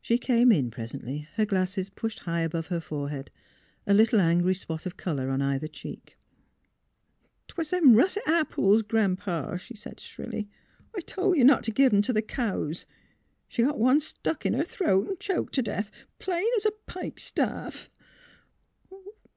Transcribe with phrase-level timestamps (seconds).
[0.00, 3.32] She came in presently, her glasses pushed high above her forehead,
[3.84, 6.14] a little angry spot of colour on either cheek.''
[7.48, 10.48] 'Twas them russet apples, Gran 'pa," she said, shrilly."
[10.96, 12.86] I tol' you not t' give 'em t' the cows.
[13.48, 15.90] She got one stuck in her throat an' choked t' death.
[16.20, 17.88] Plain es a pike staff!